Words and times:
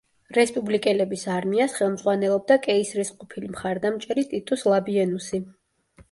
რესპუბლიკელების 0.35 1.25
არმიას 1.33 1.75
ხელმძღვანელობდა 1.81 2.57
კეისრის 2.63 3.11
ყოფილი 3.19 3.51
მხარდამჭერი 3.51 4.23
ტიტუს 4.31 4.65
ლაბიენუსი. 4.73 5.41